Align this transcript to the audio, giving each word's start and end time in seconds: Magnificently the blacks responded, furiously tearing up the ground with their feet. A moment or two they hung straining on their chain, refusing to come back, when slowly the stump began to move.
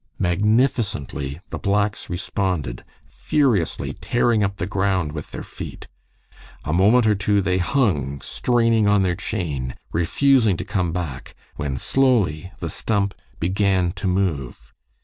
Magnificently 0.17 1.41
the 1.51 1.59
blacks 1.59 2.09
responded, 2.09 2.83
furiously 3.05 3.93
tearing 3.93 4.43
up 4.43 4.55
the 4.55 4.65
ground 4.65 5.11
with 5.11 5.29
their 5.29 5.43
feet. 5.43 5.87
A 6.65 6.73
moment 6.73 7.05
or 7.05 7.13
two 7.13 7.39
they 7.39 7.59
hung 7.59 8.19
straining 8.19 8.87
on 8.87 9.03
their 9.03 9.15
chain, 9.15 9.75
refusing 9.91 10.57
to 10.57 10.65
come 10.65 10.91
back, 10.91 11.35
when 11.55 11.77
slowly 11.77 12.51
the 12.57 12.69
stump 12.71 13.13
began 13.39 13.91
to 13.91 14.07
move. 14.07 14.73